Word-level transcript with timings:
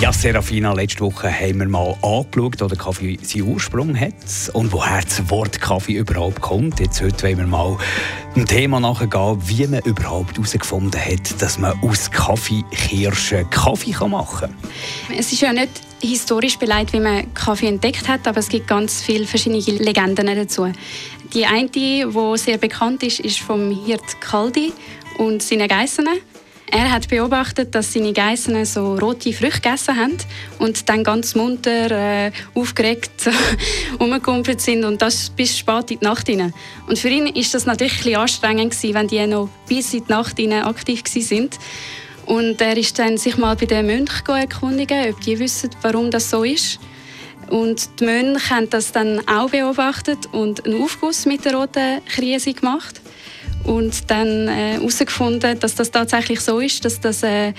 Ja, 0.00 0.14
Serafina, 0.14 0.72
letzte 0.72 1.00
Woche 1.00 1.30
haben 1.30 1.58
wir 1.58 1.68
mal 1.68 1.94
angeschaut, 2.00 2.58
wo 2.58 2.66
der 2.68 2.78
Kaffee 2.78 3.18
seinen 3.22 3.42
Ursprung 3.42 3.94
hat 4.00 4.14
und 4.54 4.72
woher 4.72 5.02
das 5.02 5.28
Wort 5.28 5.60
Kaffee 5.60 5.98
überhaupt 5.98 6.40
kommt. 6.40 6.80
Jetzt 6.80 7.02
heute 7.02 7.22
wollen 7.24 7.36
wir 7.36 7.46
mal 7.46 7.76
ein 8.34 8.46
Thema 8.46 8.80
nachgehen, 8.80 9.38
wie 9.46 9.66
man 9.66 9.80
überhaupt 9.80 10.38
herausgefunden 10.38 10.98
hat, 10.98 11.42
dass 11.42 11.58
man 11.58 11.78
aus 11.82 12.10
Kaffeekirschen 12.10 13.50
Kaffee 13.50 13.92
machen 14.08 14.48
kann. 14.48 15.18
Es 15.18 15.32
ist 15.32 15.42
ja 15.42 15.52
nicht 15.52 15.68
historisch 16.00 16.58
beleidigt, 16.58 16.94
wie 16.94 17.00
man 17.00 17.34
Kaffee 17.34 17.68
entdeckt 17.68 18.08
hat, 18.08 18.26
aber 18.26 18.38
es 18.38 18.48
gibt 18.48 18.68
ganz 18.68 19.02
viele 19.02 19.26
verschiedene 19.26 19.60
Legenden 19.60 20.24
dazu. 20.28 20.72
Die 21.34 21.44
eine, 21.44 21.68
die 21.68 22.06
sehr 22.36 22.56
bekannt 22.56 23.02
ist, 23.02 23.20
ist 23.20 23.40
vom 23.40 23.70
Hirt 23.84 24.18
Kaldi 24.22 24.72
und 25.18 25.42
seinen 25.42 25.68
Geissen. 25.68 26.08
Er 26.72 26.92
hat 26.92 27.08
beobachtet, 27.08 27.74
dass 27.74 27.92
seine 27.92 28.12
Geissen 28.12 28.64
so 28.64 28.94
rote 28.94 29.32
Früchte 29.32 29.60
gegessen 29.60 29.96
haben 29.96 30.16
und 30.60 30.88
dann 30.88 31.02
ganz 31.02 31.34
munter, 31.34 31.90
äh, 31.90 32.32
aufgeregt 32.54 33.28
umgekumpelt 33.98 34.60
sind 34.60 34.84
und 34.84 35.02
das 35.02 35.30
bis 35.30 35.58
spät 35.58 35.90
in 35.90 35.98
die 35.98 36.04
Nacht 36.04 36.28
hinein. 36.28 36.54
Und 36.86 36.98
für 36.98 37.08
ihn 37.08 37.26
ist 37.26 37.54
das 37.54 37.66
natürlich 37.66 38.06
ein 38.06 38.22
anstrengend 38.22 38.70
gewesen, 38.70 38.94
wenn 38.94 39.08
die 39.08 39.26
noch 39.26 39.48
bis 39.68 39.94
in 39.94 40.04
die 40.04 40.12
Nacht 40.12 40.38
aktiv 40.38 41.02
sind. 41.06 41.58
Und 42.26 42.60
er 42.60 42.76
ist 42.76 42.96
dann 43.00 43.18
sich 43.18 43.36
mal 43.36 43.56
bei 43.56 43.66
den 43.66 43.86
Mönchen 43.86 44.26
erkundigen, 44.28 45.12
ob 45.12 45.20
die 45.22 45.40
wissen, 45.40 45.70
warum 45.82 46.12
das 46.12 46.30
so 46.30 46.44
ist. 46.44 46.78
Und 47.48 47.98
die 47.98 48.04
Mönche 48.04 48.50
haben 48.50 48.70
das 48.70 48.92
dann 48.92 49.26
auch 49.26 49.50
beobachtet 49.50 50.26
und 50.30 50.64
einen 50.64 50.80
Aufguss 50.80 51.26
mit 51.26 51.44
der 51.44 51.54
roten 51.54 52.04
Krise 52.06 52.54
gemacht 52.54 53.00
und 53.64 54.10
dann 54.10 54.48
herausgefunden, 54.48 55.56
äh, 55.56 55.56
dass 55.56 55.74
das 55.74 55.90
tatsächlich 55.90 56.40
so 56.40 56.60
ist, 56.60 56.84
dass 56.84 57.00
das 57.00 57.22
eine 57.24 57.54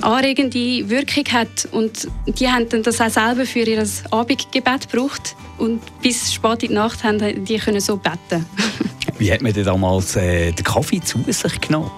anregende 0.00 0.88
Wirkung 0.88 1.24
hat 1.32 1.68
und 1.70 2.08
die 2.26 2.48
haben 2.48 2.68
dann 2.68 2.82
das 2.82 3.00
auch 3.00 3.10
selber 3.10 3.46
für 3.46 3.60
ihr 3.60 3.86
Abendgebet 4.10 4.90
gebraucht 4.90 5.36
und 5.58 5.80
bis 6.02 6.32
spät 6.32 6.62
in 6.64 6.68
die 6.70 6.74
Nacht 6.74 7.04
haben 7.04 7.44
die 7.44 7.58
können 7.58 7.80
so 7.80 7.96
beten. 7.96 8.46
Wie 9.18 9.32
hat 9.32 9.42
man 9.42 9.52
denn 9.52 9.64
damals 9.64 10.16
äh, 10.16 10.50
den 10.50 10.64
Kaffee 10.64 11.00
zu 11.00 11.24
sich 11.28 11.60
genommen? 11.60 11.90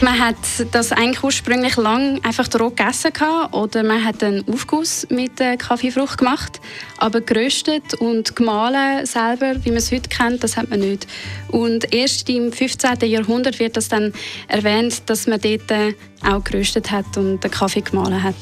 Man 0.00 0.18
hat 0.18 0.36
das 0.72 0.92
eigentlich 0.92 1.22
ursprünglich 1.22 1.76
lang 1.76 2.20
einfach 2.24 2.48
roh 2.58 2.70
gegessen 2.70 3.12
oder 3.52 3.82
man 3.82 4.04
hat 4.04 4.22
einen 4.22 4.44
Aufguss 4.48 5.06
mit 5.10 5.32
Kaffeefrucht 5.58 6.18
gemacht, 6.18 6.60
aber 6.96 7.20
geröstet 7.20 7.94
und 7.94 8.34
gemahlen 8.34 9.04
selber, 9.06 9.56
wie 9.64 9.70
man 9.70 9.78
es 9.78 9.92
heute 9.92 10.08
kennt, 10.08 10.42
das 10.42 10.56
hat 10.56 10.70
man 10.70 10.80
nicht. 10.80 11.06
Und 11.48 11.92
erst 11.94 12.28
im 12.28 12.52
15. 12.52 13.00
Jahrhundert 13.02 13.58
wird 13.58 13.76
das 13.76 13.88
dann 13.88 14.12
erwähnt, 14.48 15.02
dass 15.06 15.26
man 15.26 15.40
dort 15.40 15.70
äh, 15.70 15.94
auch 16.24 16.42
geröstet 16.42 16.90
hat 16.90 17.16
und 17.16 17.42
den 17.42 17.50
Kaffee 17.50 17.82
gemahlen 17.82 18.22
hat. 18.22 18.34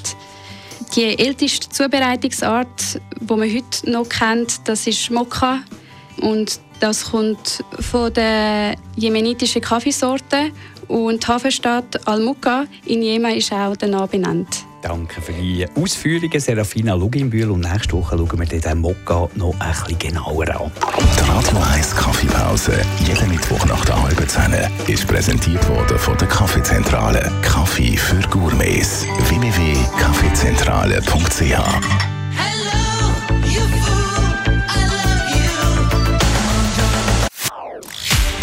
Die 0.95 1.19
älteste 1.19 1.69
Zubereitungsart, 1.69 3.01
die 3.21 3.35
man 3.35 3.53
heute 3.53 3.91
noch 3.91 4.09
kennt, 4.09 4.69
das 4.69 4.87
ist 4.87 5.11
Mokka 5.11 5.61
und 6.21 6.61
das 6.81 7.11
kommt 7.11 7.65
von 7.81 8.13
der 8.13 8.75
jemenitischen 8.97 9.63
Kaffeesorte 9.63 10.51
und 10.89 11.23
die 11.23 11.27
Hafenstadt 11.27 12.07
Al-Mukka 12.07 12.65
in 12.87 13.03
Jemen 13.03 13.35
ist 13.35 13.53
auch 13.53 13.77
danach 13.77 14.09
benannt. 14.09 14.65
Danke 14.83 15.21
für 15.21 15.33
die 15.33 15.67
Ausführungen, 15.75 16.39
Serafina 16.39 16.95
Luginbühl. 16.95 17.51
Und 17.51 17.63
nächste 17.63 17.95
Woche 17.95 18.17
schauen 18.17 18.39
wir 18.39 18.47
den 18.47 18.79
Mokka 18.79 19.29
noch 19.35 19.53
ein 19.59 19.73
bisschen 19.73 19.99
genauer 19.99 20.49
an. 20.49 20.71
Die 21.17 21.21
Radio 21.29 21.59
1 21.75 21.97
Kaffeepause, 21.97 22.81
jeden 23.05 23.29
Mittwoch 23.29 23.67
nach 23.67 23.85
der 23.85 24.01
halben 24.01 24.29
Zehn, 24.29 24.55
ist 24.87 25.09
präsentiert 25.09 25.69
worden 25.69 25.99
von 25.99 26.17
der 26.19 26.29
Kaffeezentrale. 26.29 27.33
Kaffee 27.43 27.97
für 27.97 28.21
Gourmets. 28.29 29.05
www.kaffeezentrale.ch 29.29 32.16